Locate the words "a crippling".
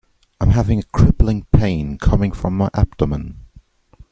0.79-1.45